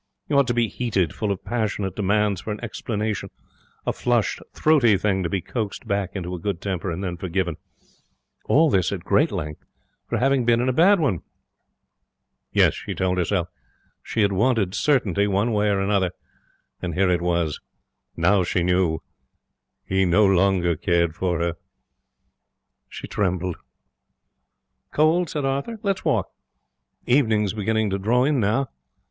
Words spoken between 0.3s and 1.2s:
ought to be heated,